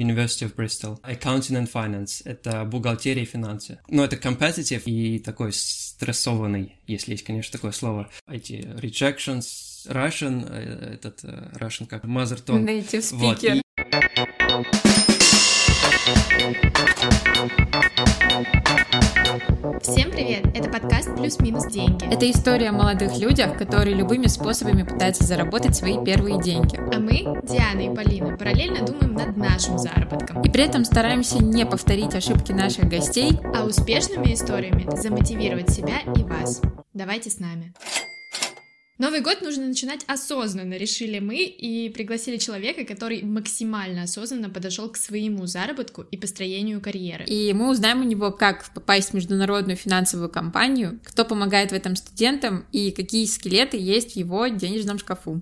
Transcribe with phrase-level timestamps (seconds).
[0.00, 0.98] University of Bristol.
[1.02, 3.78] Accounting and Finance— это бухгалтерия и финансы.
[3.88, 8.10] Но это competitive и такой стрессованный, если есть, конечно, такое слово.
[8.26, 9.44] Эти rejections,
[9.86, 12.64] Russian, э, этот э, Russian как mother tongue.
[12.64, 13.60] Native speaker.
[13.92, 14.19] Вот.
[19.82, 20.44] Всем привет!
[20.54, 22.04] Это подкаст «Плюс-минус деньги».
[22.12, 26.76] Это история о молодых людях, которые любыми способами пытаются заработать свои первые деньги.
[26.76, 30.42] А мы, Диана и Полина, параллельно думаем над нашим заработком.
[30.42, 36.24] И при этом стараемся не повторить ошибки наших гостей, а успешными историями замотивировать себя и
[36.24, 36.60] вас.
[36.92, 37.72] Давайте с нами.
[39.00, 44.98] Новый год нужно начинать осознанно, решили мы, и пригласили человека, который максимально осознанно подошел к
[44.98, 47.24] своему заработку и построению карьеры.
[47.24, 51.96] И мы узнаем у него, как попасть в международную финансовую компанию, кто помогает в этом
[51.96, 55.40] студентам и какие скелеты есть в его денежном шкафу.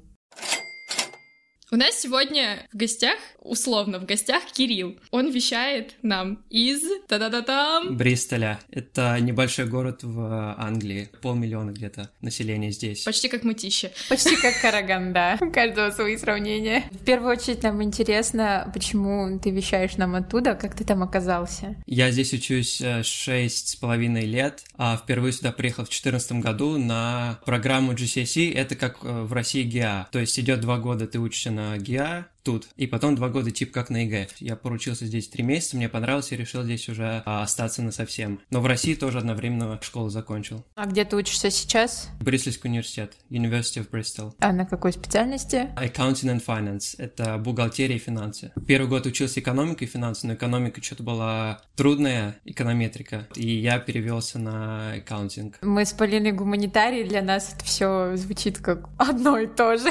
[1.70, 4.96] У нас сегодня в гостях, условно в гостях, Кирилл.
[5.10, 7.94] Он вещает нам из та-да-да-там.
[7.94, 8.58] Бристоля.
[8.70, 11.10] Это небольшой город в Англии.
[11.20, 13.04] Полмиллиона где-то населения здесь.
[13.04, 13.92] Почти как Мытища.
[14.08, 15.36] Почти как Караганда.
[15.42, 16.84] У каждого свои сравнения.
[16.90, 21.76] В первую очередь нам интересно, почему ты вещаешь нам оттуда, как ты там оказался?
[21.84, 26.78] Я здесь учусь э, шесть с половиной лет, а впервые сюда приехал в 2014 году
[26.78, 28.54] на программу GCSE.
[28.54, 30.08] Это как э, в России ГИА.
[30.10, 33.72] То есть идет два года, ты учишься на ГИА тут, и потом два года тип
[33.72, 34.28] как на ЕГЭ.
[34.38, 38.40] Я поучился здесь три месяца, мне понравилось, и решил здесь уже а, остаться на совсем.
[38.48, 40.64] Но в России тоже одновременно школу закончил.
[40.74, 42.08] А где ты учишься сейчас?
[42.22, 44.32] Бристольский университет, University of Bristol.
[44.38, 45.68] А на какой специальности?
[45.76, 48.50] Accounting and Finance, это бухгалтерия и финансы.
[48.66, 54.38] Первый год учился экономикой и финансы, но экономика что-то была трудная, эконометрика, и я перевелся
[54.38, 55.58] на аккаунтинг.
[55.60, 59.90] Мы с Полиной гуманитарии, для нас это все звучит как одно и то же.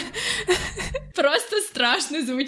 [1.15, 2.46] Просто страшно звучит.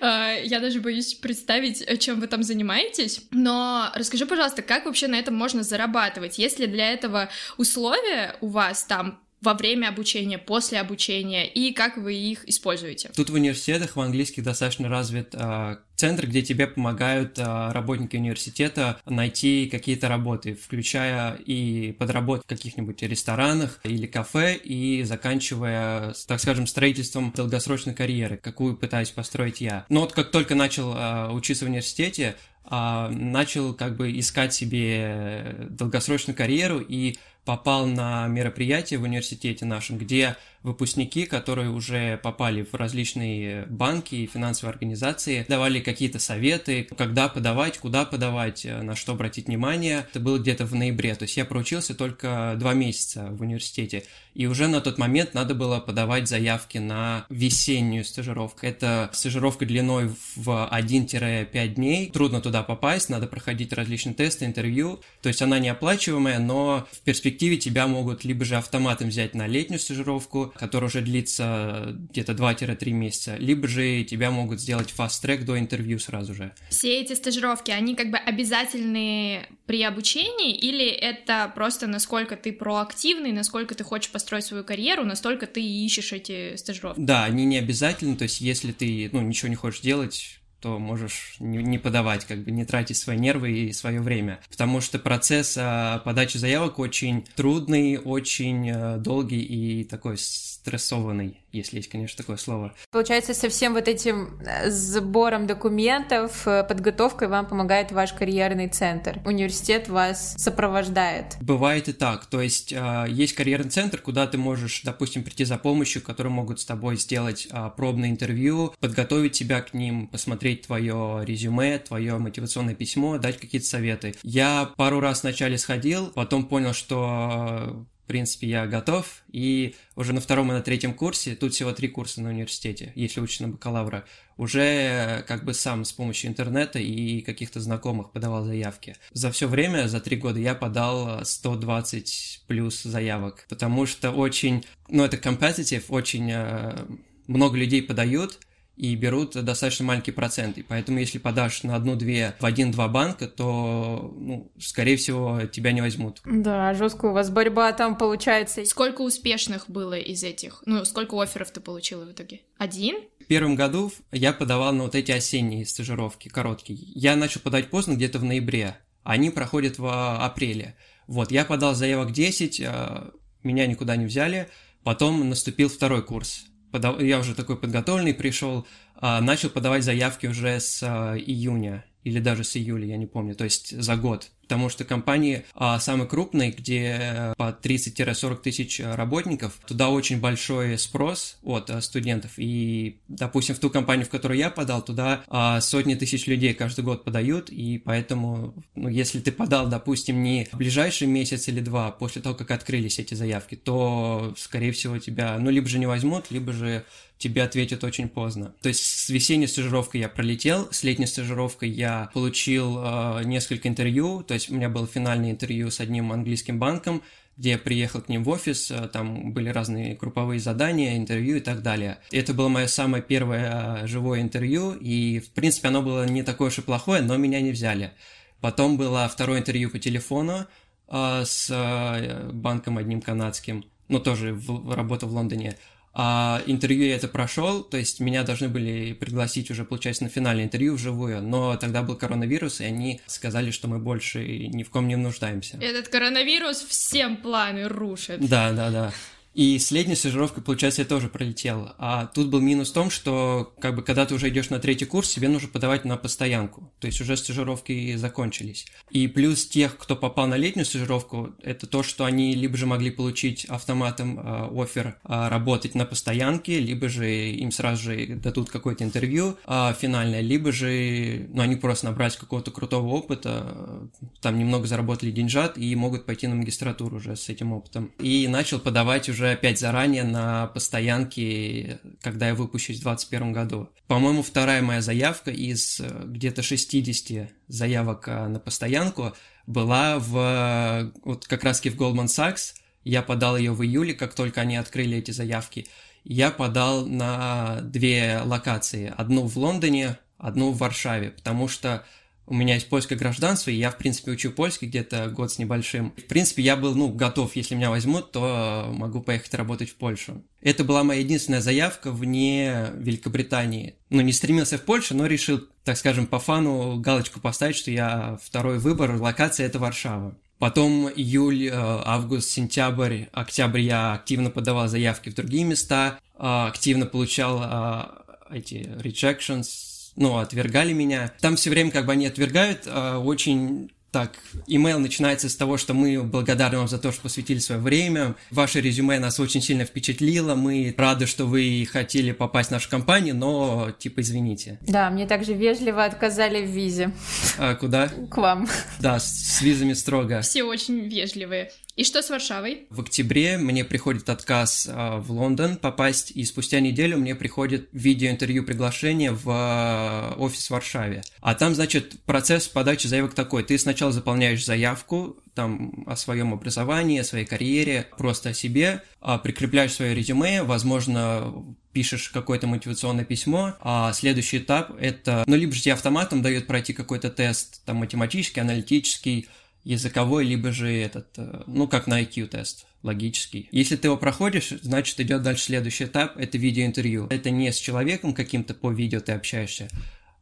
[0.00, 3.22] А, я даже боюсь представить, чем вы там занимаетесь.
[3.30, 6.38] Но расскажи, пожалуйста, как вообще на этом можно зарабатывать?
[6.38, 12.14] Если для этого условия у вас там во время обучения, после обучения, и как вы
[12.14, 13.10] их используете?
[13.14, 19.00] Тут в университетах в английских достаточно развит э, центр, где тебе помогают э, работники университета
[19.06, 26.66] найти какие-то работы, включая и подработку в каких-нибудь ресторанах или кафе, и заканчивая, так скажем,
[26.66, 29.84] строительством долгосрочной карьеры, какую пытаюсь построить я.
[29.88, 35.68] Но вот как только начал э, учиться в университете, э, начал как бы искать себе
[35.68, 42.74] долгосрочную карьеру и попал на мероприятие в университете нашем, где выпускники, которые уже попали в
[42.74, 49.12] различные банки и финансовые организации, давали какие-то советы, когда подавать, куда подавать, э, на что
[49.12, 50.06] обратить внимание.
[50.10, 54.04] Это было где-то в ноябре, то есть я проучился только два месяца в университете,
[54.34, 58.66] и уже на тот момент надо было подавать заявки на весеннюю стажировку.
[58.66, 65.28] Это стажировка длиной в 1-5 дней, трудно туда попасть, надо проходить различные тесты, интервью, то
[65.28, 70.53] есть она неоплачиваемая, но в перспективе тебя могут либо же автоматом взять на летнюю стажировку,
[70.58, 76.34] который уже длится где-то 2-3 месяца, либо же тебя могут сделать фаст-трек до интервью сразу
[76.34, 76.52] же.
[76.70, 83.32] Все эти стажировки, они как бы обязательны при обучении, или это просто насколько ты проактивный,
[83.32, 87.00] насколько ты хочешь построить свою карьеру, настолько ты ищешь эти стажировки?
[87.00, 91.34] Да, они не обязательны, то есть если ты, ну, ничего не хочешь делать, то можешь
[91.40, 94.40] не, подавать, как бы не тратить свои нервы и свое время.
[94.48, 100.16] Потому что процесс а, подачи заявок очень трудный, очень а, долгий и такой
[100.64, 102.74] стрессованный если есть, конечно, такое слово.
[102.90, 109.20] Получается, со всем вот этим э, сбором документов, э, подготовкой вам помогает ваш карьерный центр.
[109.24, 111.36] Университет вас сопровождает.
[111.40, 112.26] Бывает и так.
[112.26, 116.60] То есть э, есть карьерный центр, куда ты можешь, допустим, прийти за помощью, которые могут
[116.60, 123.18] с тобой сделать пробное интервью, подготовить тебя к ним, посмотреть твое резюме, твое мотивационное письмо,
[123.18, 124.14] дать какие-то советы.
[124.22, 130.20] Я пару раз вначале сходил, потом понял, что в принципе, я готов, и уже на
[130.20, 134.04] втором и на третьем курсе, тут всего три курса на университете, если учишься на бакалавра,
[134.36, 138.96] уже как бы сам с помощью интернета и каких-то знакомых подавал заявки.
[139.12, 145.02] За все время, за три года, я подал 120 плюс заявок, потому что очень, ну
[145.02, 146.86] это competitive, очень э,
[147.26, 148.38] много людей подают,
[148.76, 150.58] и берут достаточно маленький процент.
[150.58, 155.80] И поэтому, если подашь на одну-две в один-два банка, то, ну, скорее всего, тебя не
[155.80, 156.20] возьмут.
[156.24, 158.64] Да, жестко у вас борьба там получается.
[158.64, 160.62] Сколько успешных было из этих?
[160.66, 162.40] Ну, сколько офферов ты получила в итоге?
[162.58, 162.96] Один?
[163.20, 166.78] В первом году я подавал на вот эти осенние стажировки, короткие.
[166.94, 168.76] Я начал подать поздно, где-то в ноябре.
[169.02, 170.76] Они проходят в апреле.
[171.06, 173.12] Вот, я подал заявок 10, а,
[173.42, 174.48] меня никуда не взяли.
[174.82, 177.00] Потом наступил второй курс подав...
[177.00, 178.66] я уже такой подготовленный пришел,
[178.96, 183.36] а, начал подавать заявки уже с а, июня или даже с июля, я не помню,
[183.36, 184.32] то есть за год.
[184.44, 191.38] Потому что компании а, самые крупные, где по 30-40 тысяч работников, туда очень большой спрос
[191.42, 192.32] от а, студентов.
[192.36, 196.84] И, допустим, в ту компанию, в которую я подал, туда а, сотни тысяч людей каждый
[196.84, 201.90] год подают, и поэтому, ну, если ты подал, допустим, не в ближайший месяц или два
[201.90, 206.30] после того, как открылись эти заявки, то, скорее всего, тебя, ну, либо же не возьмут,
[206.30, 206.84] либо же
[207.18, 208.54] тебе ответят очень поздно.
[208.60, 214.22] То есть с весенней стажировкой я пролетел, с летней стажировкой я получил э, несколько интервью,
[214.22, 217.02] то есть у меня было финальное интервью с одним английским банком,
[217.36, 221.40] где я приехал к ним в офис, э, там были разные групповые задания, интервью и
[221.40, 221.98] так далее.
[222.10, 226.48] Это было мое самое первое э, живое интервью, и, в принципе, оно было не такое
[226.48, 227.92] уж и плохое, но меня не взяли.
[228.40, 230.46] Потом было второе интервью по телефону
[230.88, 235.56] э, с э, банком одним канадским, ну, тоже в, работа в Лондоне.
[235.96, 240.44] А интервью я это прошел, то есть меня должны были пригласить уже, получается, на финальное
[240.44, 244.88] интервью вживую, но тогда был коронавирус, и они сказали, что мы больше ни в ком
[244.88, 245.56] не нуждаемся.
[245.60, 248.26] Этот коронавирус всем планы рушит.
[248.28, 248.92] Да, да, да.
[249.34, 249.96] И с летней
[250.44, 251.72] получается, я тоже пролетел.
[251.78, 254.84] А тут был минус в том, что как бы когда ты уже идешь на третий
[254.84, 256.72] курс, тебе нужно подавать на постоянку.
[256.78, 258.66] То есть уже стажировки закончились.
[258.90, 262.90] И плюс тех, кто попал на летнюю стажировку, это то, что они либо же могли
[262.90, 268.84] получить автоматом э, офер э, работать на постоянке, либо же им сразу же дадут какое-то
[268.84, 273.88] интервью э, финальное, либо же ну, они просто набрать какого-то крутого опыта,
[274.20, 277.90] там немного заработали деньжат и могут пойти на магистратуру уже с этим опытом.
[277.98, 283.68] И начал подавать уже уже опять заранее на постоянке, когда я выпущусь в 2021 году.
[283.86, 289.14] По-моему, вторая моя заявка из э, где-то 60 заявок э, на постоянку
[289.46, 292.54] была в э, вот как раз в Goldman Sachs.
[292.82, 295.66] Я подал ее в июле, как только они открыли эти заявки.
[296.04, 298.92] Я подал на две локации.
[298.94, 301.86] Одну в Лондоне, одну в Варшаве, потому что
[302.26, 305.92] у меня есть польское гражданство, и я, в принципе, учу польский где-то год с небольшим.
[305.96, 310.22] В принципе, я был, ну, готов, если меня возьмут, то могу поехать работать в Польшу.
[310.40, 313.74] Это была моя единственная заявка вне Великобритании.
[313.90, 318.18] Ну, не стремился в Польшу, но решил, так скажем, по фану галочку поставить, что я
[318.22, 320.16] второй выбор, локация– это Варшава.
[320.38, 326.86] Потом июль, э, август, сентябрь, октябрь я активно подавал заявки в другие места, э, активно
[326.86, 331.12] получал э, эти rejections, ну, отвергали меня.
[331.20, 334.10] Там все время как бы они отвергают, а, очень так,
[334.48, 338.16] имейл начинается с того, что мы благодарны вам за то, что посвятили свое время.
[338.32, 340.34] Ваше резюме нас очень сильно впечатлило.
[340.34, 344.58] Мы рады, что вы хотели попасть в нашу компанию, но, типа, извините.
[344.62, 346.90] Да, мне также вежливо отказали в визе.
[347.38, 347.88] А куда?
[348.10, 348.48] К вам.
[348.80, 350.22] Да, с, с визами строго.
[350.22, 351.52] Все очень вежливые.
[351.76, 352.66] И что с Варшавой?
[352.70, 358.44] В октябре мне приходит отказ э, в Лондон попасть, и спустя неделю мне приходит видеоинтервью
[358.44, 361.02] приглашение в э, офис в Варшаве.
[361.20, 363.42] А там, значит, процесс подачи заявок такой.
[363.42, 369.18] Ты сначала заполняешь заявку, там о своем образовании, о своей карьере, просто о себе, а
[369.18, 371.34] прикрепляешь свое резюме, возможно,
[371.72, 376.72] пишешь какое-то мотивационное письмо, а следующий этап это, ну, либо же тебе автоматом дает пройти
[376.72, 379.28] какой-то тест, там, математический, аналитический,
[379.64, 383.48] языковой, либо же этот, э, ну, как на IQ-тест, логический.
[383.50, 387.06] Если ты его проходишь, значит, идет дальше следующий этап, это видеоинтервью.
[387.10, 389.68] Это не с человеком каким-то по видео ты общаешься,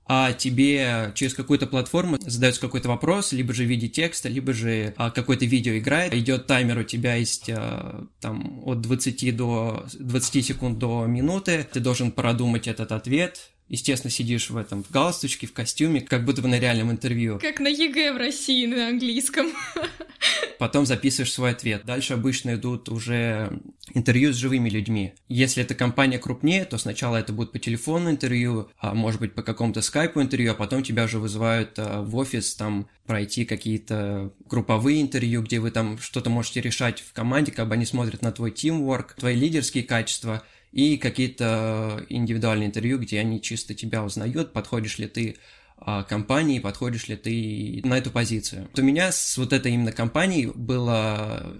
[0.06, 4.94] а тебе через какую-то платформу задается какой-то вопрос, либо же в виде текста, либо же
[4.96, 10.44] а, какое-то видео играет, идет таймер, у тебя есть а, там от 20 до 20
[10.44, 15.52] секунд до минуты, ты должен продумать этот ответ, естественно, сидишь в этом в галстучке, в
[15.52, 17.38] костюме, как будто бы на реальном интервью.
[17.41, 19.46] Как на ЕГЭ в России на английском.
[20.58, 21.82] Потом записываешь свой ответ.
[21.84, 23.60] Дальше обычно идут уже
[23.94, 25.14] интервью с живыми людьми.
[25.29, 29.43] Если это компания крупнее, то сначала это будет по телефону интервью, а может быть по
[29.43, 35.00] какому-то скайпу интервью, а потом тебя уже вызывают а, в офис там пройти какие-то групповые
[35.00, 38.50] интервью, где вы там что-то можете решать в команде, как бы они смотрят на твой
[38.50, 45.06] teamwork, твои лидерские качества, и какие-то индивидуальные интервью, где они чисто тебя узнают, подходишь ли
[45.06, 45.36] ты
[45.76, 48.69] а, компании, подходишь ли ты на эту позицию.
[48.70, 51.55] Вот у меня с вот этой именно компанией была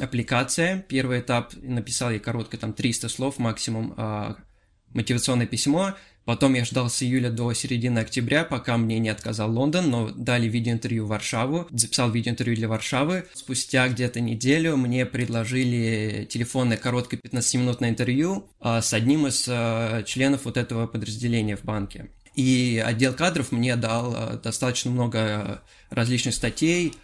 [0.00, 0.84] аппликация.
[0.88, 4.36] Первый этап написал я короткое, там 300 слов максимум, а,
[4.94, 5.94] мотивационное письмо,
[6.30, 10.46] Потом я ждал с июля до середины октября, пока мне не отказал Лондон, но дали
[10.46, 13.26] видеоинтервью в Варшаву, записал видеоинтервью для Варшавы.
[13.34, 20.44] Спустя где-то неделю мне предложили телефонное короткое 15-минутное интервью а, с одним из а, членов
[20.44, 22.10] вот этого подразделения в банке.
[22.36, 26.94] И отдел кадров мне дал а, достаточно много различных статей,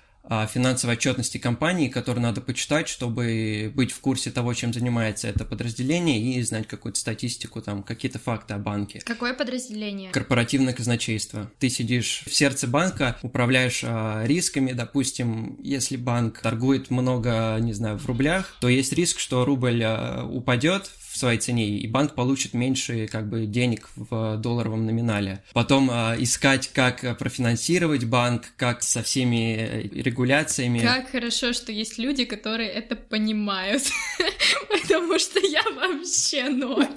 [0.52, 6.35] финансовой отчетности компании, которую надо почитать, чтобы быть в курсе того, чем занимается это подразделение
[6.35, 9.00] и знать какую-то статистику, там, какие-то факты о банке.
[9.04, 10.11] Какое подразделение?
[10.11, 11.50] Корпоративное казначейство.
[11.59, 17.99] Ты сидишь в сердце банка, управляешь а, рисками, допустим, если банк торгует много, не знаю,
[17.99, 22.54] в рублях, то есть риск, что рубль а, упадет в своей цене, и банк получит
[22.54, 25.42] меньше как бы денег в долларовом номинале.
[25.52, 30.80] Потом э, искать, как профинансировать банк, как со всеми э, регуляциями.
[30.80, 33.82] Как хорошо, что есть люди, которые это понимают,
[34.70, 36.88] потому что я вообще ноль.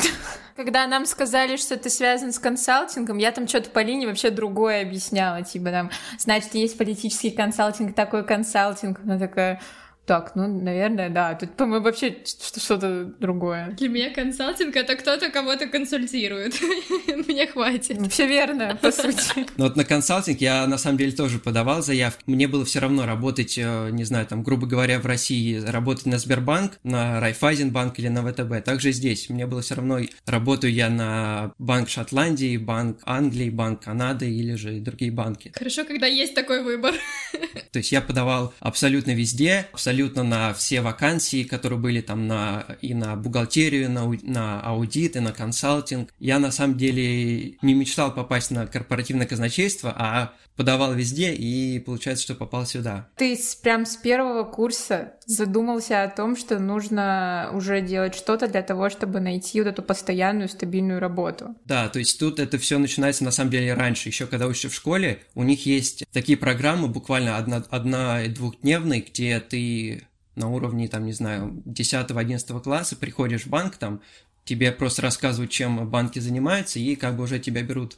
[0.56, 4.82] Когда нам сказали, что это связано с консалтингом, я там что-то по линии вообще другое
[4.82, 9.00] объясняла, типа там, значит, есть политический консалтинг, такой консалтинг.
[9.04, 9.62] Она такая,
[10.10, 11.36] так, ну, наверное, да.
[11.36, 13.76] Тут, по-моему, вообще что-то другое.
[13.78, 16.56] Для меня консалтинг— это кто-то кого-то консультирует.
[17.28, 18.12] Мне хватит.
[18.12, 19.20] Все верно, по сути.
[19.58, 22.24] Ну, вот на консалтинг я, на самом деле, тоже подавал заявки.
[22.26, 26.18] Мне было все равно работать, э, не знаю, там, грубо говоря, в России, работать на
[26.18, 28.66] Сбербанк, на Райфайзенбанк или на ВТБ.
[28.66, 29.30] Также здесь.
[29.30, 34.80] Мне было все равно, работаю я на Банк Шотландии, Банк Англии, Банк Канады или же
[34.80, 35.52] другие банки.
[35.56, 36.96] Хорошо, когда есть такой выбор.
[37.72, 42.66] То есть я подавал абсолютно везде, абсолютно абсолютно на все вакансии, которые были там на,
[42.82, 46.14] и на бухгалтерию, на, на аудит, и на консалтинг.
[46.20, 52.26] Я на самом деле не мечтал попасть на корпоративное казначейство, а подавал везде и получается,
[52.26, 53.08] что попал сюда.
[53.16, 58.90] Ты прям с первого курса задумался о том, что нужно уже делать что-то для того,
[58.90, 61.56] чтобы найти вот эту постоянную стабильную работу.
[61.64, 64.76] Да, то есть тут это все начинается на самом деле раньше, еще когда учишься в
[64.76, 70.04] школе, у них есть такие программы, буквально одна, одна и двухдневные, где ты
[70.36, 74.02] на уровне, там, не знаю, 10-11 класса приходишь в банк, там,
[74.44, 77.98] тебе просто рассказывают, чем банки занимаются, и как бы уже тебя берут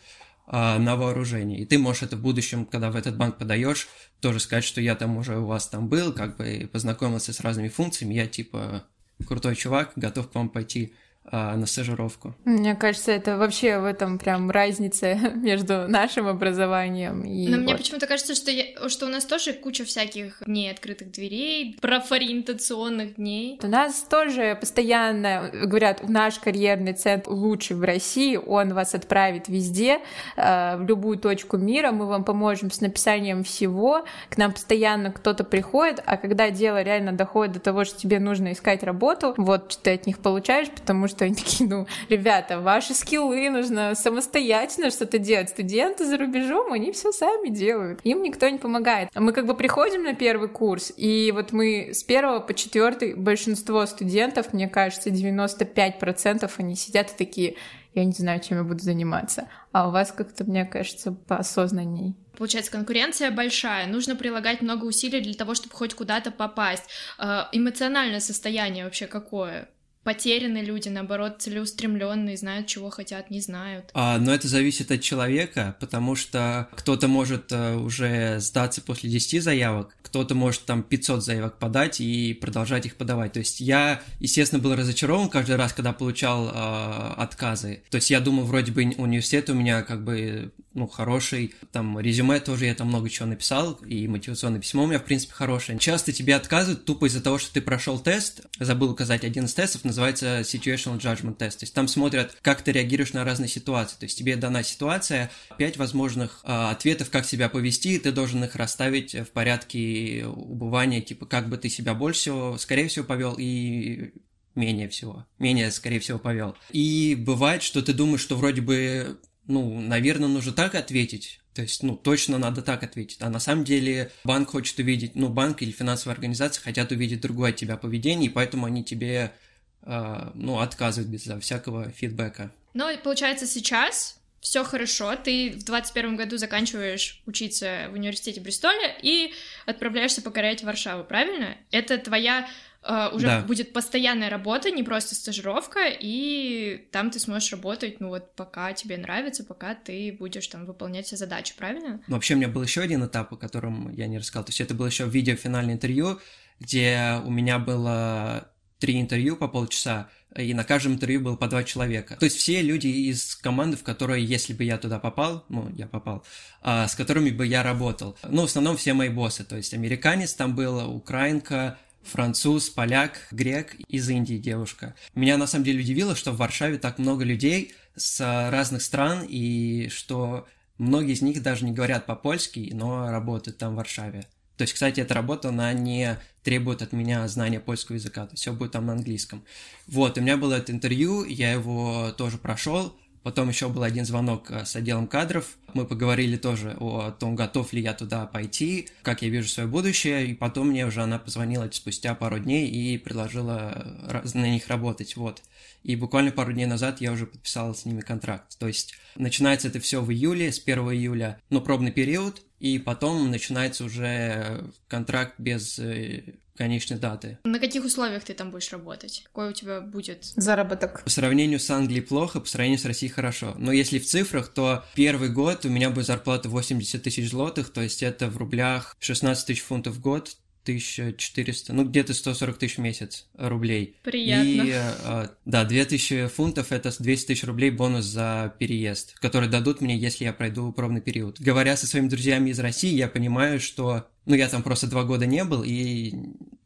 [0.51, 1.59] на вооружение.
[1.59, 3.87] И ты можешь это в будущем, когда в этот банк подаешь,
[4.19, 7.69] тоже сказать, что я там уже у вас там был, как бы познакомился с разными
[7.69, 8.83] функциями, я типа
[9.25, 12.33] крутой чувак, готов к вам пойти а, на стажировку.
[12.45, 17.47] Мне кажется, это вообще в этом прям разница между нашим образованием и...
[17.47, 17.63] Но вот.
[17.63, 23.15] мне почему-то кажется, что, я, что у нас тоже куча всяких дней открытых дверей, профориентационных
[23.15, 23.59] дней.
[23.61, 29.99] У нас тоже постоянно говорят, наш карьерный центр лучший в России, он вас отправит везде,
[30.37, 35.43] э, в любую точку мира, мы вам поможем с написанием всего, к нам постоянно кто-то
[35.43, 39.83] приходит, а когда дело реально доходит до того, что тебе нужно искать работу, вот что
[39.83, 45.19] ты от них получаешь, потому что они такие, ну, ребята, ваши скиллы нужно самостоятельно что-то
[45.19, 45.49] делать.
[45.49, 47.99] Студенты за рубежом, они все сами делают.
[48.03, 49.09] Им никто не помогает.
[49.13, 53.85] Мы как бы приходим на первый курс, и вот мы с первого по четвертый большинство
[53.85, 57.55] студентов, мне кажется, 95% они сидят и такие,
[57.93, 59.47] я не знаю, чем я буду заниматься.
[59.71, 62.15] А у вас как-то, мне кажется, поосознанней.
[62.37, 66.85] Получается, конкуренция большая, нужно прилагать много усилий для того, чтобы хоть куда-то попасть.
[67.19, 69.69] Э, эмоциональное состояние вообще какое?
[70.03, 73.91] Потерянные люди, наоборот, целеустремленные, знают, чего хотят, не знают.
[73.93, 79.43] А, но это зависит от человека, потому что кто-то может а, уже сдаться после 10
[79.43, 83.33] заявок, кто-то может там 500 заявок подать и продолжать их подавать.
[83.33, 87.83] То есть я, естественно, был разочарован каждый раз, когда получал а, отказы.
[87.89, 92.39] То есть я думал, вроде бы университет у меня как бы ну, хороший, там, резюме
[92.39, 95.77] тоже я там много чего написал, и мотивационное письмо у меня, в принципе, хорошее.
[95.79, 99.83] Часто тебе отказывают тупо из-за того, что ты прошел тест, забыл указать один из тестов,
[99.83, 104.05] называется Situational Judgment Test, то есть там смотрят, как ты реагируешь на разные ситуации, то
[104.05, 109.13] есть тебе дана ситуация, пять возможных э, ответов, как себя повести, ты должен их расставить
[109.13, 114.13] в порядке убывания, типа, как бы ты себя больше всего, скорее всего, повел, и
[114.55, 116.55] менее всего, менее, скорее всего, повел.
[116.71, 119.19] И бывает, что ты думаешь, что вроде бы
[119.51, 121.39] ну, наверное, нужно так ответить.
[121.53, 123.17] То есть, ну, точно надо так ответить.
[123.19, 127.49] А на самом деле банк хочет увидеть, ну, банк или финансовая организация хотят увидеть другое
[127.49, 129.33] от тебя поведение, и поэтому они тебе,
[129.81, 132.51] э, ну, отказывают безо всякого фидбэка.
[132.73, 139.33] Ну, получается, сейчас все хорошо, ты в 21 году заканчиваешь учиться в университете Бристоля и
[139.65, 141.57] отправляешься покорять Варшаву, правильно?
[141.69, 142.49] Это твоя
[142.83, 143.41] Uh, уже да.
[143.41, 148.97] будет постоянная работа, не просто стажировка, и там ты сможешь работать, ну вот пока тебе
[148.97, 152.01] нравится, пока ты будешь там выполнять все задачи, правильно?
[152.07, 154.61] Ну, вообще у меня был еще один этап, о котором я не рассказал, то есть
[154.61, 156.19] это было еще видео финальное интервью,
[156.59, 161.63] где у меня было три интервью по полчаса, и на каждом интервью было по два
[161.63, 162.15] человека.
[162.19, 165.87] То есть все люди из команды, в которой, если бы я туда попал, ну, я
[165.87, 166.25] попал,
[166.61, 168.17] а, с которыми бы я работал.
[168.27, 173.75] Ну, в основном все мои боссы, то есть американец там был, украинка, француз, поляк, грек,
[173.87, 174.95] из Индии девушка.
[175.15, 179.89] Меня на самом деле удивило, что в Варшаве так много людей с разных стран, и
[179.89, 184.25] что многие из них даже не говорят по-польски, но работают там в Варшаве.
[184.57, 188.43] То есть, кстати, эта работа, она не требует от меня знания польского языка, то есть
[188.43, 189.43] все будет там на английском.
[189.87, 194.49] Вот, у меня было это интервью, я его тоже прошел, Потом еще был один звонок
[194.49, 195.57] э, с отделом кадров.
[195.73, 200.27] Мы поговорили тоже о том, готов ли я туда пойти, как я вижу свое будущее.
[200.27, 205.15] И потом мне уже она позвонила спустя пару дней и предложила э, на них работать.
[205.15, 205.43] Вот.
[205.83, 208.57] И буквально пару дней назад я уже подписал с ними контракт.
[208.57, 213.31] То есть начинается это все в июле, с 1 июля, ну, пробный период, и потом
[213.31, 217.39] начинается уже контракт без э, конечной даты.
[217.43, 219.23] На каких условиях ты там будешь работать?
[219.25, 221.03] Какой у тебя будет заработок?
[221.03, 223.55] По сравнению с Англией плохо, по сравнению с Россией хорошо.
[223.57, 227.81] Но если в цифрах, то первый год у меня будет зарплата 80 тысяч злотых, то
[227.81, 232.81] есть это в рублях 16 тысяч фунтов в год, 1400, ну где-то 140 тысяч в
[232.81, 233.95] месяц рублей.
[234.03, 234.61] Приятно.
[234.61, 239.97] И, э, да, 2000 фунтов— это 200 тысяч рублей бонус за переезд, который дадут мне,
[239.97, 241.39] если я пройду пробный период.
[241.39, 245.25] Говоря со своими друзьями из России, я понимаю, что, ну, я там просто два года
[245.25, 246.13] не был, и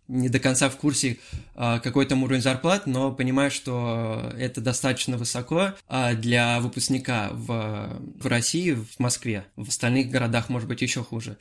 [0.07, 1.17] не до конца в курсе
[1.55, 7.99] а, какой там уровень зарплат, но понимаю, что это достаточно высоко а, для выпускника в,
[8.19, 9.45] в России, в Москве.
[9.55, 11.37] В остальных городах может быть еще хуже.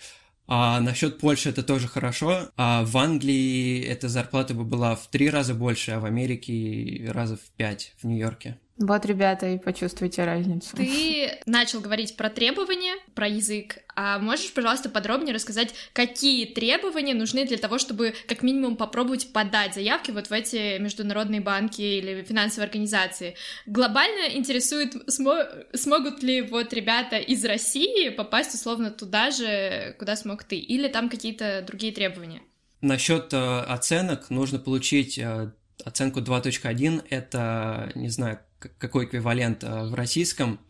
[0.46, 2.50] А насчет Польши это тоже хорошо.
[2.56, 7.36] А в Англии эта зарплата бы была в три раза больше, а в Америке раза
[7.36, 8.58] в пять в Нью-Йорке.
[8.76, 10.76] Вот, ребята, и почувствуйте разницу.
[10.76, 13.78] Ты начал говорить про требования, про язык.
[13.94, 19.74] А можешь, пожалуйста, подробнее рассказать, какие требования нужны для того, чтобы как минимум попробовать подать
[19.74, 23.36] заявки вот в эти международные банки или финансовые организации?
[23.66, 30.42] Глобально интересует, смо- смогут ли вот ребята из России попасть условно туда же, куда смог
[30.42, 30.56] ты?
[30.56, 32.42] Или там какие-то другие требования?
[32.80, 35.52] Насчет э, оценок нужно получить э,
[35.84, 38.40] оценку 2.1, это, не знаю,
[38.78, 40.60] какой эквивалент э, в российском,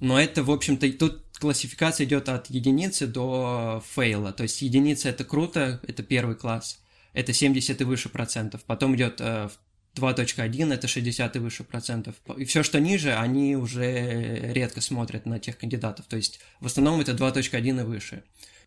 [0.00, 5.24] но это, в общем-то, тут классификация идет от единицы до фейла, то есть единица это
[5.24, 6.80] круто, это первый класс,
[7.12, 12.16] это 70 и выше процентов, потом идет 2.1 э, это 60 и выше процентов.
[12.36, 16.06] И все, что ниже, они уже редко смотрят на тех кандидатов.
[16.06, 18.24] То есть в основном это 2.1 и выше.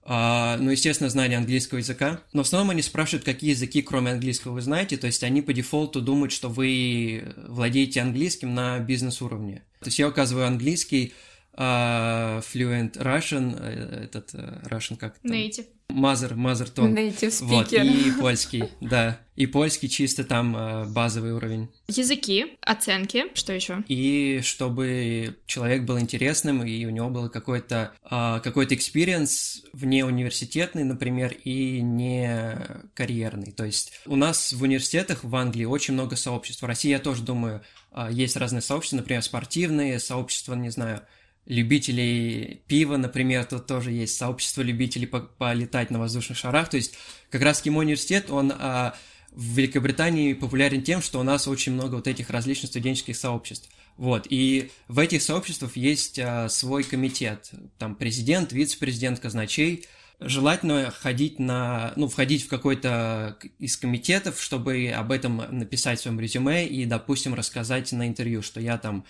[0.08, 2.22] Uh, ну, естественно, знание английского языка.
[2.32, 4.96] Но в основном они спрашивают, какие языки, кроме английского, вы знаете.
[4.96, 9.64] То есть они по дефолту думают, что вы владеете английским на бизнес-уровне.
[9.82, 11.14] То есть я указываю английский,
[11.58, 15.32] uh, fluent Russian, э, этот uh, Russian как там?
[15.32, 15.66] Native.
[15.90, 16.94] Мазер, Мазер Тон.
[16.94, 17.48] Native speaker.
[17.48, 19.20] Вот, и польский, да.
[19.36, 21.70] И польский чисто там э, базовый уровень.
[21.88, 23.84] Языки, оценки, что еще?
[23.88, 30.84] И чтобы человек был интересным, и у него был какой-то э, какой-то experience вне университетный,
[30.84, 32.58] например, и не
[32.94, 33.52] карьерный.
[33.52, 36.62] То есть у нас в университетах в Англии очень много сообществ.
[36.62, 41.02] В России, я тоже думаю, э, есть разные сообщества, например, спортивные, сообщества, не знаю,
[41.48, 46.70] любителей пива, например, тут тоже есть сообщество любителей по полетать на воздушных шарах.
[46.70, 46.94] То есть
[47.30, 48.96] как раз-таки мой университет, он а,
[49.32, 53.70] в Великобритании популярен тем, что у нас очень много вот этих различных студенческих сообществ.
[53.96, 59.86] Вот, и в этих сообществах есть а, свой комитет, там президент, вице-президент, казначей.
[60.20, 66.20] Желательно ходить на, ну, входить в какой-то из комитетов, чтобы об этом написать в своем
[66.20, 69.06] резюме и, допустим, рассказать на интервью, что я там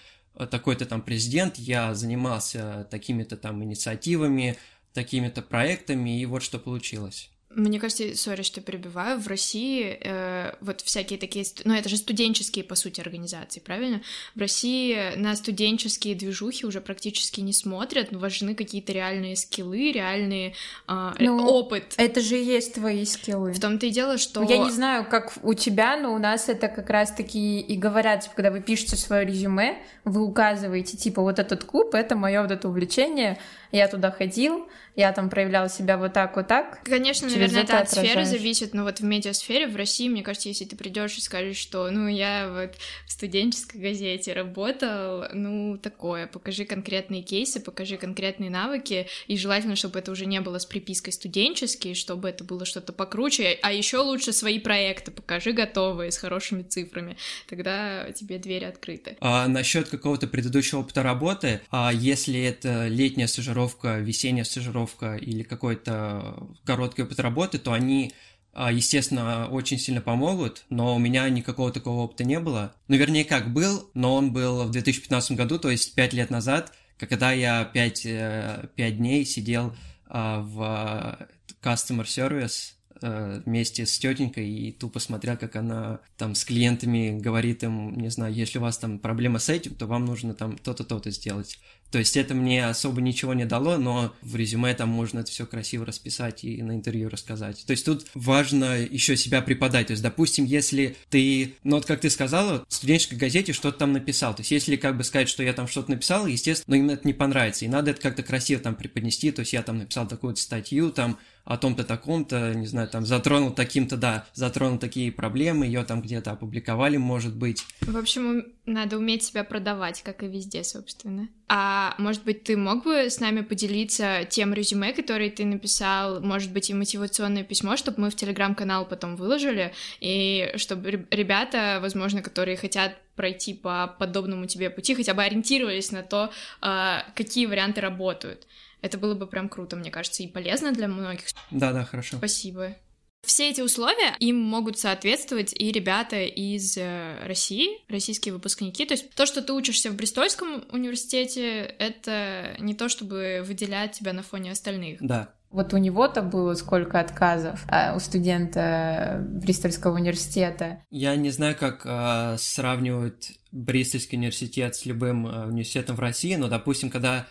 [0.46, 4.58] такой-то там президент, я занимался такими-то там инициативами,
[4.94, 7.30] такими-то проектами, и вот что получилось.
[7.58, 12.64] Мне кажется, сори, что перебиваю, в России э, вот всякие такие, ну это же студенческие,
[12.64, 14.04] по сути, организации, правильно?
[14.36, 20.54] В России на студенческие движухи уже практически не смотрят, но важны какие-то реальные скиллы, реальный
[20.88, 21.96] э, ну, опыт.
[21.98, 23.54] Это же и есть твои скиллы.
[23.54, 24.44] В том-то и дело, что...
[24.44, 28.36] Я не знаю, как у тебя, но у нас это как раз-таки и говорят, типа,
[28.36, 32.70] когда вы пишете свое резюме, вы указываете, типа, вот этот клуб, это мое вот это
[32.70, 33.40] увлечение,
[33.72, 36.82] я туда ходил, я там проявлял себя вот так, вот так.
[36.84, 40.50] Конечно, наверное, это, это от сферы зависит, но вот в медиасфере в России, мне кажется,
[40.50, 42.76] если ты придешь и скажешь, что, ну, я вот
[43.06, 50.00] в студенческой газете работал, ну, такое, покажи конкретные кейсы, покажи конкретные навыки, и желательно, чтобы
[50.00, 54.34] это уже не было с припиской студенческий, чтобы это было что-то покруче, а еще лучше
[54.34, 59.16] свои проекты покажи готовые, с хорошими цифрами, тогда тебе двери открыты.
[59.22, 66.48] А насчет какого-то предыдущего опыта работы, а если это летняя стажировка, весенняя стажировка или какой-то
[66.64, 68.14] короткий опыт работы, то они
[68.60, 72.74] а, естественно, очень сильно помогут, но у меня никакого такого опыта не было.
[72.88, 76.74] Ну, вернее, как был, но он был в 2015 году, то есть 5 лет назад,
[76.98, 79.76] когда я 5, 5 э, дней сидел
[80.08, 81.28] а, в
[81.62, 87.62] Customer Service э, вместе с тетенькой и тупо смотрел, как она там с клиентами говорит
[87.62, 90.84] им, не знаю, если у вас там проблема с этим, то вам нужно там то-то,
[90.84, 91.60] то-то сделать.
[91.92, 95.46] То есть это мне особо ничего не дало, но в резюме там можно это все
[95.46, 97.64] красиво расписать и на интервью рассказать.
[97.66, 99.88] То есть тут важно еще себя преподать.
[99.88, 103.94] То есть, допустим, если ты, ну вот как ты сказала, в студенческой газете что-то там
[103.94, 104.36] написал.
[104.36, 107.08] То есть если как бы сказать, что я там что-то написал, естественно, но им это
[107.08, 107.66] не понравится.
[107.66, 109.32] И надо это как-то красиво там преподнести.
[109.32, 113.52] То есть я там написал такую-то статью, там о том-то таком-то, не знаю, там затронул
[113.52, 117.66] таким-то, да, затронул такие проблемы, ее там где-то опубликовали, может быть.
[117.82, 121.30] В общем, надо уметь себя продавать, как и везде, собственно.
[121.48, 126.52] А может быть, ты мог бы с нами поделиться тем резюме, который ты написал, может
[126.52, 132.58] быть, и мотивационное письмо, чтобы мы в телеграм-канал потом выложили, и чтобы ребята, возможно, которые
[132.58, 136.30] хотят пройти по подобному тебе пути, хотя бы ориентировались на то,
[136.60, 138.48] а, какие варианты работают.
[138.82, 141.26] Это было бы прям круто, мне кажется, и полезно для многих.
[141.52, 142.18] Да, да, хорошо.
[142.18, 142.76] Спасибо.
[143.24, 148.86] Все эти условия им могут соответствовать и ребята из э, России, российские выпускники.
[148.86, 154.14] То есть то, что ты учишься в Бристольском университете, это не то, чтобы выделять тебя
[154.14, 155.00] на фоне остальных.
[155.02, 160.84] Да, вот у него-то было сколько отказов а у студента Бристольского университета.
[160.90, 166.48] Я не знаю, как э, сравнивают Бристольский университет с любым э, университетом в России, но,
[166.48, 167.26] допустим, когда а,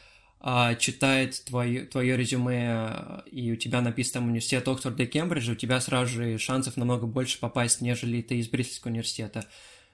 [0.79, 6.13] читает твое, твое резюме, и у тебя написано университет Оксфорда и Кембриджа, у тебя сразу
[6.13, 9.47] же шансов намного больше попасть, нежели ты из Британского университета.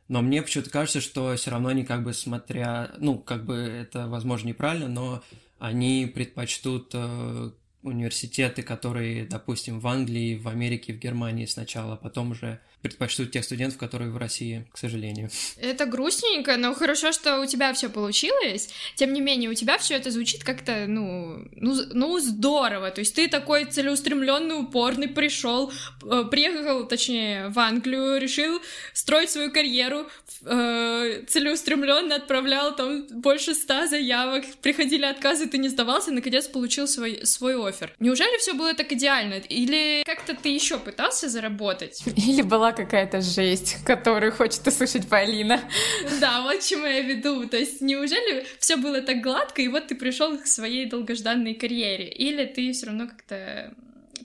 [0.08, 4.08] Но мне почему-то кажется, что все равно они как бы смотря, ну, как бы это,
[4.08, 5.22] возможно, неправильно, но
[5.58, 7.50] они предпочтут э,
[7.82, 13.44] университеты, которые, допустим, в Англии, в Америке, в Германии сначала, а потом уже предпочтут тех
[13.44, 15.30] студентов, которые в России, к сожалению.
[15.56, 18.70] Это грустненько, но хорошо, что у тебя все получилось.
[18.96, 22.90] Тем не менее, у тебя все это звучит как-то, ну, ну, ну, здорово.
[22.90, 25.72] То есть ты такой целеустремленный, упорный пришел,
[26.04, 28.60] э, приехал, точнее, в Англию, решил
[28.92, 30.08] строить свою карьеру,
[30.44, 37.24] э, целеустремленно отправлял там больше ста заявок, приходили отказы, ты не сдавался, наконец получил свой,
[37.24, 37.94] свой офер.
[38.00, 39.34] Неужели все было так идеально?
[39.34, 42.02] Или как-то ты еще пытался заработать?
[42.16, 45.60] Или была какая-то жесть, которую хочет услышать Полина.
[46.20, 47.46] Да, вот чему я веду.
[47.48, 52.08] То есть неужели все было так гладко, и вот ты пришел к своей долгожданной карьере?
[52.08, 53.74] Или ты все равно как-то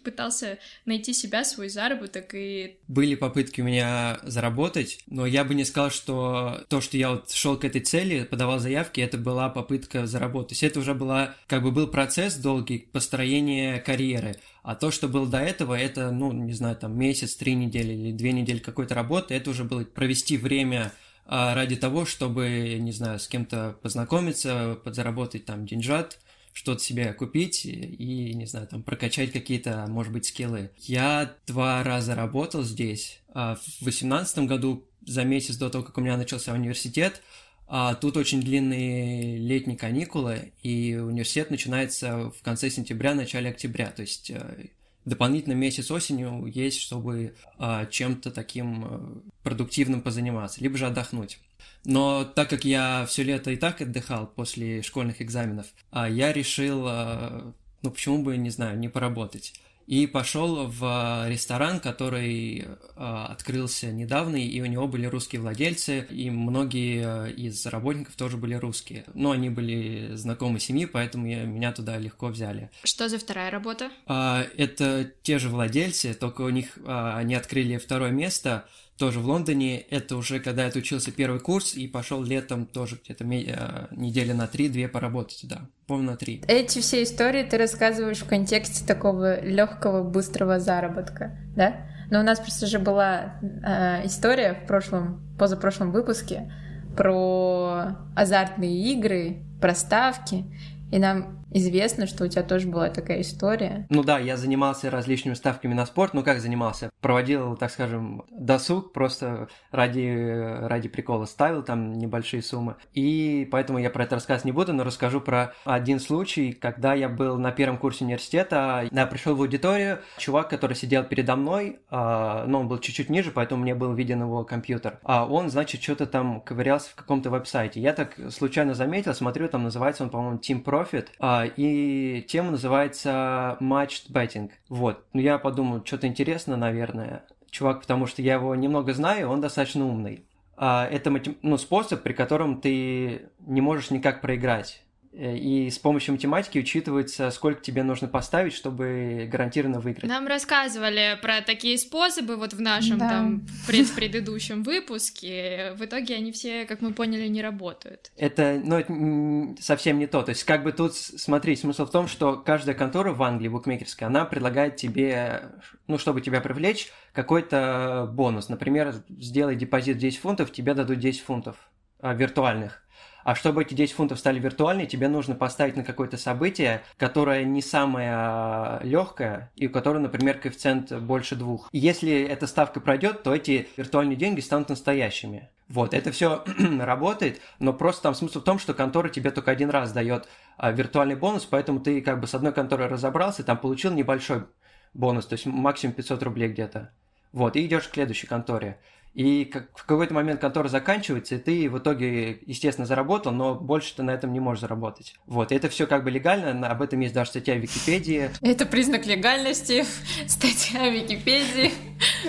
[0.07, 2.77] пытался найти себя, свой заработок и...
[2.87, 7.29] Были попытки у меня заработать, но я бы не сказал, что то, что я вот
[7.31, 10.49] шел к этой цели, подавал заявки, это была попытка заработать.
[10.49, 14.37] То есть это уже была, как бы был процесс долгий построения карьеры.
[14.63, 18.11] А то, что было до этого, это, ну, не знаю, там месяц, три недели или
[18.13, 20.93] две недели какой-то работы, это уже было провести время
[21.25, 26.17] а, ради того, чтобы, не знаю, с кем-то познакомиться, подзаработать там деньжат,
[26.57, 30.71] что-то себе купить и, не знаю, там прокачать какие-то, может быть, скиллы.
[30.79, 33.19] Я два раза работал здесь.
[33.31, 37.21] А в восемнадцатом году, за месяц до того, как у меня начался университет,
[37.67, 43.91] а тут очень длинные летние каникулы, и университет начинается в конце сентября, начале октября.
[43.91, 44.69] То есть э,
[45.07, 48.99] дополнительно месяц осенью есть, чтобы а, чем-то таким э,
[49.41, 51.39] продуктивным позаниматься, либо же отдохнуть.
[51.85, 56.83] Но так как я все лето и так отдыхал после школьных экзаменов, а я решил,
[56.87, 59.53] а, ну почему бы, не знаю, не поработать.
[59.87, 66.29] И пошел в ресторан, который а, открылся недавно, и у него были русские владельцы, и
[66.29, 69.05] многие из работников тоже были русские.
[69.13, 72.69] Но они были знакомы семьи, поэтому меня туда легко взяли.
[72.83, 73.89] Что за вторая работа?
[74.05, 79.79] Это те же владельцы, только у них они открыли второе место– тоже в Лондоне.
[79.79, 84.47] Это уже когда я отучился первый курс и пошел летом тоже где-то э, недели на
[84.47, 86.43] три-две поработать, да, помню на три.
[86.47, 91.87] Эти все истории ты рассказываешь в контексте такого легкого, быстрого заработка, да?
[92.09, 96.51] Но у нас просто же была э, история в прошлом, позапрошлом выпуске
[96.95, 100.45] про азартные игры, про ставки,
[100.91, 103.87] и нам известно, что у тебя тоже была такая история.
[103.89, 106.13] Ну да, я занимался различными ставками на спорт.
[106.13, 106.89] Ну как занимался?
[107.01, 112.75] Проводил, так скажем, досуг, просто ради, ради прикола ставил там небольшие суммы.
[112.93, 117.09] И поэтому я про это рассказывать не буду, но расскажу про один случай, когда я
[117.09, 118.87] был на первом курсе университета.
[118.91, 123.31] Я пришел в аудиторию, чувак, который сидел передо мной, а, но он был чуть-чуть ниже,
[123.31, 124.99] поэтому мне был виден его компьютер.
[125.03, 127.79] А он, значит, что-то там ковырялся в каком-то веб-сайте.
[127.79, 131.07] Я так случайно заметил, смотрю, там называется он, по-моему, Team Profit.
[131.19, 134.51] А, и тема называется Matched Betting.
[134.69, 135.03] Вот.
[135.13, 137.23] Ну, я подумал, что-то интересно, наверное.
[137.49, 140.25] Чувак, потому что я его немного знаю, он достаточно умный.
[140.57, 144.83] А, это ну, способ, при котором ты не можешь никак проиграть.
[145.17, 150.07] Э, и с помощью математики учитывается, сколько тебе нужно поставить, чтобы гарантированно выиграть.
[150.07, 153.09] Нам рассказывали про такие способы вот в нашем да.
[153.09, 155.73] там предпредыдущем выпуске.
[155.75, 158.11] В итоге они все, как мы поняли, не работают.
[158.15, 160.21] Это, ну, это совсем не то.
[160.21, 164.09] То есть, как бы тут, смотри, смысл в том, что каждая контора в Англии, букмекерская,
[164.09, 165.51] она предлагает тебе,
[165.87, 168.49] ну, чтобы тебя привлечь, какой-то бонус.
[168.49, 171.55] Например, сделай депозит 10 фунтов, тебе дадут 10 фунтов
[171.99, 172.83] а, виртуальных.
[173.27, 177.61] А чтобы эти 10 фунтов стали виртуальными, тебе нужно поставить на какое-то событие, которое не
[177.61, 181.67] самое а, легкое, и у которого, например, коэффициент больше двух.
[181.73, 185.49] Если эта ставка пройдет, то эти виртуальные деньги станут настоящими.
[185.67, 186.45] Вот, это все
[186.79, 190.71] работает, но просто там смысл в том, что контора тебе только один раз дает а,
[190.71, 194.45] виртуальный бонус, поэтому ты как бы с одной конторой разобрался, там получил небольшой
[194.93, 196.93] бонус, то есть максимум 500 рублей где-то.
[197.33, 198.79] Вот, и идешь к следующей конторе.
[199.17, 203.95] И как, в какой-то момент контора заканчивается, и ты в итоге, естественно, заработал, но больше
[203.95, 205.15] ты на этом не можешь заработать.
[205.25, 208.29] Вот, и это все как бы легально, об этом есть даже статья в Википедии.
[208.41, 209.85] Это признак легальности,
[210.27, 211.71] статья в Википедии.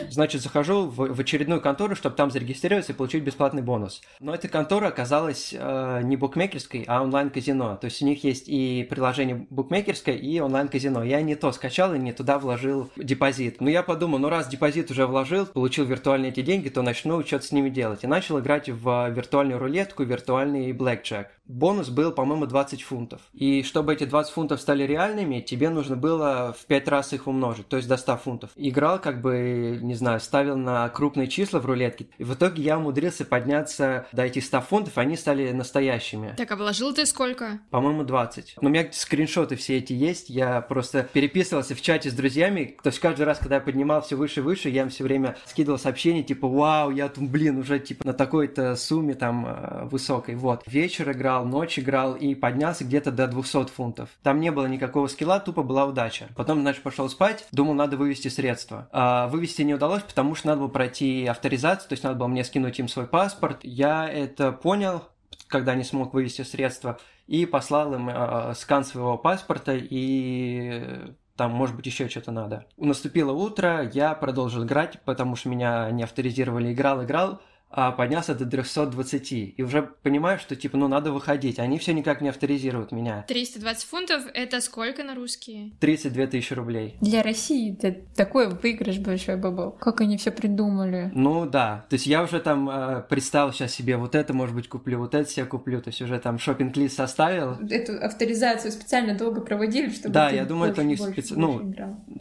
[0.09, 4.01] Значит, захожу в, в очередную контору, чтобы там зарегистрироваться и получить бесплатный бонус.
[4.19, 7.77] Но эта контора оказалась э, не букмекерской, а онлайн-казино.
[7.77, 11.03] То есть у них есть и приложение букмекерское, и онлайн-казино.
[11.05, 13.61] Я не то скачал и не туда вложил депозит.
[13.61, 17.45] Но я подумал, ну раз депозит уже вложил, получил виртуальные эти деньги, то начну что-то
[17.45, 18.05] с ними делать.
[18.05, 21.27] И начал играть в виртуальную рулетку, виртуальный блэкджек.
[21.49, 23.21] Бонус был, по-моему, 20 фунтов.
[23.33, 27.69] И чтобы эти 20 фунтов стали реальными, тебе нужно было в 5 раз их умножить,
[27.69, 28.51] то есть до 100 фунтов.
[28.57, 32.07] Играл, как бы, не знаю, ставил на крупные числа в рулетке.
[32.19, 36.35] И в итоге я умудрился подняться до этих 100 фунтов, они стали настоящими.
[36.37, 37.61] Так, а вложил ты сколько?
[37.71, 38.57] По-моему, 20.
[38.61, 42.89] Но у меня скриншоты все эти есть, я просто переписывался в чате с друзьями, то
[42.89, 45.79] есть каждый раз, когда я поднимал все выше и выше, я им все время скидывал
[45.79, 50.35] сообщения, типа, вау, я блин, уже типа на такой-то сумме там э, высокой.
[50.35, 50.63] Вот.
[50.67, 54.11] Вечер играл, ночь играл и поднялся где-то до 200 фунтов.
[54.23, 56.29] Там не было никакого скилла, тупо была удача.
[56.37, 58.89] Потом, значит, пошел спать, думал, надо вывести средства.
[58.93, 62.45] А вывести не удалось, потому что надо было пройти авторизацию, то есть надо было мне
[62.45, 63.59] скинуть им свой паспорт.
[63.63, 65.05] Я это понял,
[65.49, 71.77] когда не смог вывести средства, и послал им э, скан своего паспорта и там, может
[71.77, 72.67] быть, еще что-то надо.
[72.77, 79.33] Наступило утро, я продолжил играть, потому что меня не авторизировали, играл, играл, поднялся до 320.
[79.57, 81.59] И уже понимаю, что, типа, ну, надо выходить.
[81.59, 83.25] Они все никак не авторизируют меня.
[83.29, 85.73] 320 фунтов— это сколько на русские?
[85.81, 86.97] 32 тысячи рублей.
[87.01, 89.73] Для России это такой выигрыш большой бабл.
[89.73, 91.11] Как они все придумали.
[91.15, 91.85] Ну, да.
[91.91, 95.15] То есть я уже там э, представил сейчас себе, вот это, может быть, куплю, вот
[95.15, 95.81] это себе куплю.
[95.81, 97.57] То есть уже там шопинг лист составил.
[97.71, 101.35] Эту авторизацию специально долго проводили, чтобы Да, я думаю, больше, это у них специ...
[101.37, 101.75] ну,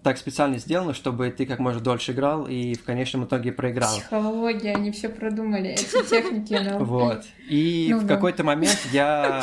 [0.04, 3.96] так специально сделано, чтобы ты как можно дольше играл и в конечном итоге проиграл.
[3.96, 6.54] Психология, они все продумали придумали эти техники.
[6.54, 6.80] Но...
[6.80, 7.26] Вот.
[7.48, 8.16] И ну, в да.
[8.16, 9.42] какой-то момент я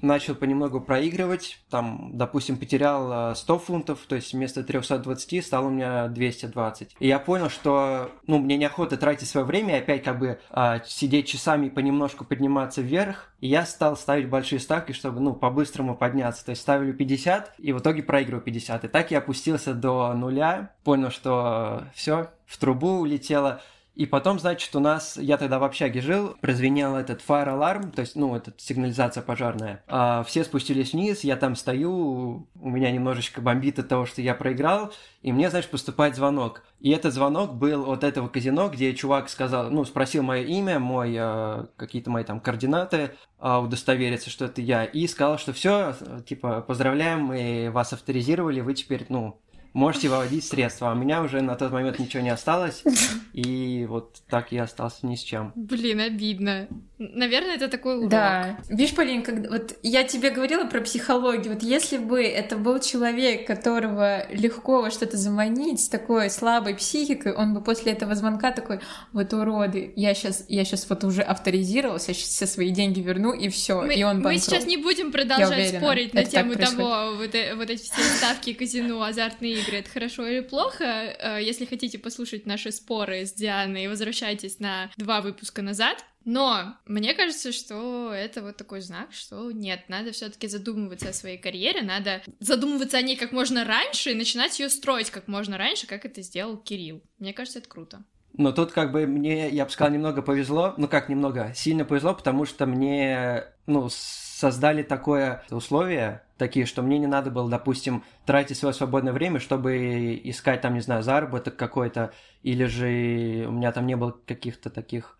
[0.00, 1.58] начал понемногу проигрывать.
[1.70, 6.96] Там, допустим, потерял 100 э, фунтов, то есть вместо 320 стало у меня 220.
[6.98, 10.80] И я понял, что ну, мне неохота тратить свое время и опять как бы а,
[10.84, 13.30] сидеть часами и понемножку подниматься вверх.
[13.40, 16.44] И я стал ставить большие ставки, чтобы, ну, по-быстрому подняться.
[16.44, 18.84] То есть ставлю 50, и в итоге проигрываю 50.
[18.84, 23.60] И так я опустился до нуля, понял, что все, в трубу улетело.
[23.94, 28.00] И потом, значит, у нас, я тогда в общаге жил, прозвенел этот fire alarm, то
[28.00, 29.84] есть, ну, эта сигнализация пожарная.
[29.86, 34.34] А все спустились вниз, я там стою, у меня немножечко бомбит от того, что я
[34.34, 36.62] проиграл, и мне, значит, поступает звонок.
[36.80, 41.14] И этот звонок был от этого казино, где чувак сказал, ну, спросил мое имя, мой,
[41.16, 45.94] э, какие-то мои там координаты, э, удостовериться, что это я, и сказал, что все,
[46.26, 49.40] типа, поздравляем, мы вас авторизировали, вы теперь, ну,
[49.74, 50.90] можете выводить средства.
[50.90, 52.82] А у меня уже на тот момент ничего не осталось,
[53.34, 55.52] и вот так я остался ни с чем.
[55.54, 56.68] Блин, обидно.
[56.98, 58.10] Наверное, это такой урок.
[58.10, 58.58] Да.
[58.68, 61.52] Видишь, Полин, когда, вот я тебе говорила про психологию.
[61.52, 67.32] Вот если бы это был человек, которого легко во что-то заманить, с такой слабой психикой,
[67.32, 68.78] он бы после этого звонка такой,
[69.12, 73.32] вот уроды, я сейчас, я сейчас вот уже авторизировался, я сейчас все свои деньги верну,
[73.32, 74.32] и все, и он банкрот.
[74.32, 78.52] Мы сейчас не будем продолжать спорить на тему того, вот, э, вот эти все ставки
[78.52, 80.84] казино, азартные игры, это хорошо или плохо.
[80.84, 86.04] Э, если хотите послушать наши споры с Дианой, возвращайтесь на два выпуска назад.
[86.24, 91.36] Но мне кажется, что это вот такой знак, что нет, надо все-таки задумываться о своей
[91.36, 95.86] карьере, надо задумываться о ней как можно раньше и начинать ее строить как можно раньше,
[95.86, 97.02] как это сделал Кирилл.
[97.18, 98.04] Мне кажется, это круто.
[98.36, 102.14] Но тут как бы мне, я бы сказал, немного повезло, ну как немного, сильно повезло,
[102.14, 108.58] потому что мне, ну, создали такое условие, такие, что мне не надо было, допустим, тратить
[108.58, 113.86] свое свободное время, чтобы искать там, не знаю, заработок какой-то, или же у меня там
[113.86, 115.16] не было каких-то таких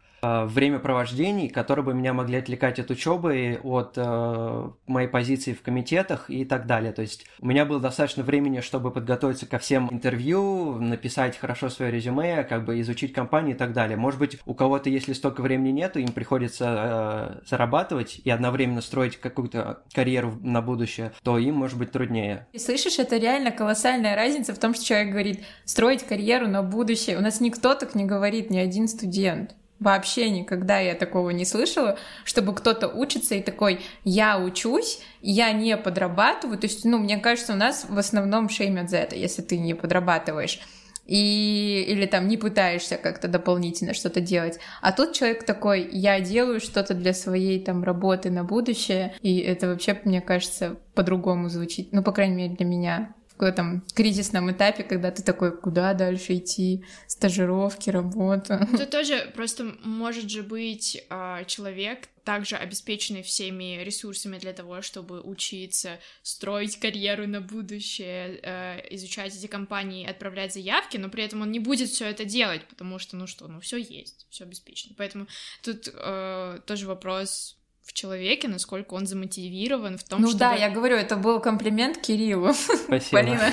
[0.47, 6.45] времяпровождений, которые бы меня могли отвлекать от учебы, от э, моей позиции в комитетах и
[6.45, 6.93] так далее.
[6.93, 11.91] То есть у меня было достаточно времени, чтобы подготовиться ко всем интервью, написать хорошо свое
[11.91, 13.97] резюме, как бы изучить компанию и так далее.
[13.97, 19.17] Может быть, у кого-то, если столько времени нету, им приходится э, зарабатывать и одновременно строить
[19.17, 22.47] какую-то карьеру на будущее, то им может быть труднее.
[22.53, 27.19] И слышишь, это реально колоссальная разница в том, что человек говорит строить карьеру на будущее.
[27.19, 29.55] У нас никто так не говорит, ни один студент.
[29.81, 35.77] Вообще никогда я такого не слышала, чтобы кто-то учится и такой, я учусь, я не
[35.77, 36.59] подрабатываю.
[36.59, 39.75] То есть, ну, мне кажется, у нас в основном шеймят за это, если ты не
[39.75, 40.61] подрабатываешь
[41.07, 44.59] и или там не пытаешься как-то дополнительно что-то делать.
[44.81, 49.69] А тут человек такой, я делаю что-то для своей там работы на будущее, и это
[49.69, 55.11] вообще, мне кажется, по-другому звучит, ну, по крайней мере, для меня этом кризисном этапе, когда
[55.11, 58.69] ты такой, куда дальше идти, стажировки, работа.
[58.73, 65.21] Это тоже просто может же быть э, человек, также обеспеченный всеми ресурсами для того, чтобы
[65.21, 71.53] учиться, строить карьеру на будущее, э, изучать эти компании, отправлять заявки, но при этом он
[71.53, 74.95] не будет все это делать, потому что, ну что, ну все есть, все обеспечено.
[74.97, 75.27] Поэтому
[75.63, 80.45] тут э, тоже вопрос в человеке, насколько он замотивирован в том, ну, чтобы...
[80.45, 82.53] Ну да, я говорю, это был комплимент Кириллу.
[82.55, 83.23] Спасибо.
[83.23, 83.53] Полина.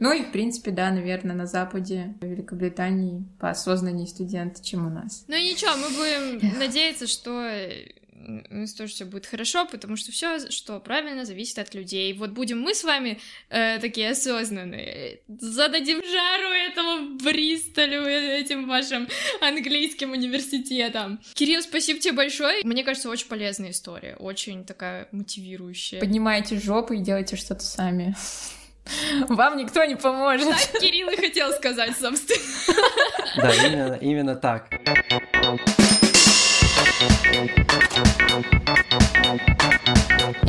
[0.00, 5.24] Ну и, в принципе, да, наверное, на Западе, в Великобритании поосознаннее студенты, чем у нас.
[5.28, 7.50] Ну ничего, мы будем надеяться, что
[8.50, 12.12] у нас тоже все будет хорошо, потому что все, что правильно, зависит от людей.
[12.14, 19.08] Вот будем мы с вами э, такие осознанные, зададим жару этому Бристолю, этим вашим
[19.40, 21.20] английским университетам.
[21.34, 22.62] Кирилл, спасибо тебе большое.
[22.64, 26.00] Мне кажется, очень полезная история, очень такая мотивирующая.
[26.00, 28.14] Поднимайте жопу и делайте что-то сами.
[29.28, 30.48] Вам никто не поможет.
[30.48, 32.40] Так Кирилл и хотел сказать, собственно.
[33.36, 34.68] Да, именно, именно так.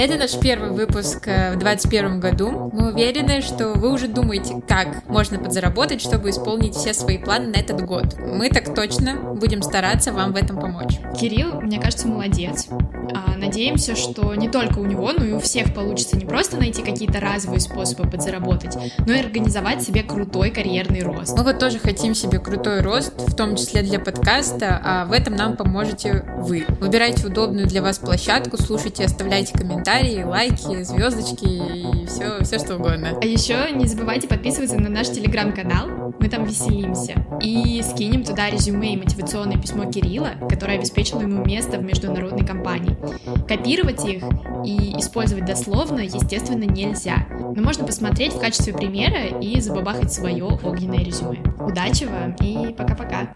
[0.02, 2.72] Это наш первый выпуск э, в 2021 году.
[2.74, 7.58] Мы уверены, что вы уже думаете, как можно подзаработать, чтобы исполнить все свои планы на
[7.58, 8.18] этот год.
[8.18, 10.98] Мы так точно будем стараться вам в этом помочь.
[11.20, 12.68] Кирилл, мне кажется, молодец.
[13.14, 16.82] А, надеемся, что не только у него, но и у всех получится не просто найти
[16.82, 21.38] какие-то разовые способы подзаработать, но и организовать себе крутой карьерный рост.
[21.38, 25.36] Мы вот тоже хотим себе крутой рост, в том числе для подкаста, а в этом
[25.36, 26.66] нам поможете вы.
[26.80, 29.54] Выбирайте удобную для вас площадку, слушайте, оставляйте
[29.92, 33.18] комментарии, лайки, звездочки и все, все что угодно.
[33.22, 37.26] А еще не забывайте подписываться на наш телеграм-канал, мы там веселимся.
[37.42, 42.98] И скинем туда резюме и мотивационное письмо Кирилла, которое обеспечило ему место в международной компании.
[43.48, 44.24] Копировать их
[44.66, 47.28] и использовать дословно, естественно, нельзя.
[47.30, 51.42] Но можно посмотреть в качестве примера и забабахать свое огненное резюме.
[51.60, 53.36] Удачи вам и пока-пока!